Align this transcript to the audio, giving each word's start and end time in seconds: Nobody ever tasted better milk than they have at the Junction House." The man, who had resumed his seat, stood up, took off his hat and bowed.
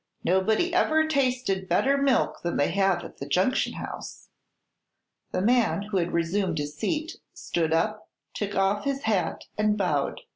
Nobody 0.23 0.73
ever 0.73 1.07
tasted 1.07 1.69
better 1.69 1.95
milk 1.95 2.41
than 2.41 2.57
they 2.57 2.71
have 2.71 3.03
at 3.05 3.17
the 3.17 3.27
Junction 3.27 3.73
House." 3.73 4.29
The 5.31 5.41
man, 5.43 5.83
who 5.83 5.97
had 5.97 6.11
resumed 6.11 6.57
his 6.57 6.75
seat, 6.75 7.17
stood 7.35 7.71
up, 7.71 8.09
took 8.33 8.55
off 8.55 8.83
his 8.83 9.03
hat 9.03 9.43
and 9.59 9.77
bowed. 9.77 10.21